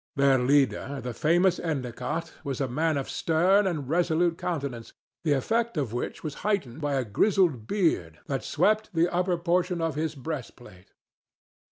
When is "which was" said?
5.93-6.33